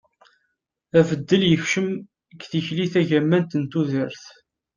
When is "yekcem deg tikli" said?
1.49-2.85